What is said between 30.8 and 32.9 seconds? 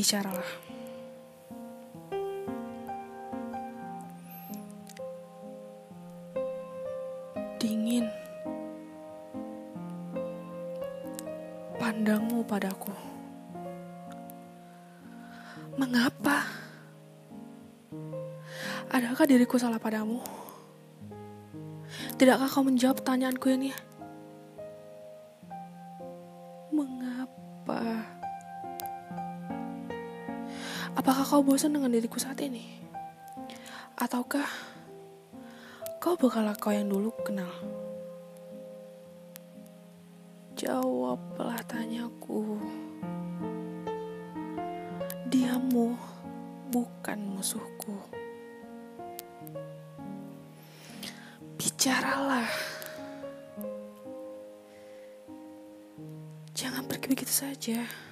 Apakah kau bosan dengan diriku saat ini?